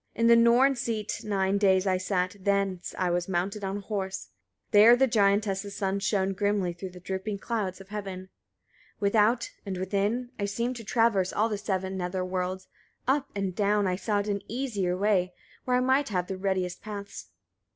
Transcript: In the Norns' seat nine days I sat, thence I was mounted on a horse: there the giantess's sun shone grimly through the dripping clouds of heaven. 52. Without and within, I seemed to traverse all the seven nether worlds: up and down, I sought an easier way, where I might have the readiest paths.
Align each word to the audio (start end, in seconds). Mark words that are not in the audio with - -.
In 0.15 0.25
the 0.25 0.35
Norns' 0.35 0.81
seat 0.81 1.21
nine 1.23 1.59
days 1.59 1.85
I 1.85 1.97
sat, 1.97 2.35
thence 2.39 2.95
I 2.97 3.11
was 3.11 3.29
mounted 3.29 3.63
on 3.63 3.77
a 3.77 3.81
horse: 3.81 4.29
there 4.71 4.95
the 4.95 5.05
giantess's 5.05 5.75
sun 5.75 5.99
shone 5.99 6.33
grimly 6.33 6.73
through 6.73 6.89
the 6.89 6.99
dripping 6.99 7.37
clouds 7.37 7.79
of 7.79 7.89
heaven. 7.89 8.29
52. 8.95 8.95
Without 9.01 9.51
and 9.63 9.77
within, 9.77 10.31
I 10.39 10.45
seemed 10.45 10.75
to 10.77 10.83
traverse 10.83 11.31
all 11.31 11.49
the 11.49 11.57
seven 11.59 11.97
nether 11.97 12.25
worlds: 12.25 12.67
up 13.07 13.29
and 13.35 13.53
down, 13.55 13.85
I 13.85 13.95
sought 13.95 14.27
an 14.27 14.41
easier 14.47 14.97
way, 14.97 15.33
where 15.65 15.77
I 15.77 15.81
might 15.81 16.09
have 16.09 16.25
the 16.25 16.35
readiest 16.35 16.81
paths. 16.81 17.27